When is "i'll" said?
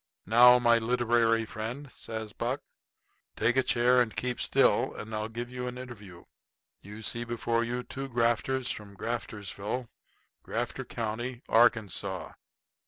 5.13-5.29